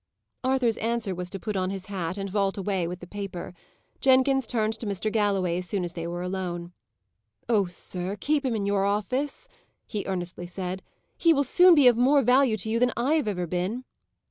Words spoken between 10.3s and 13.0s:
said. "He will soon be of more value to you than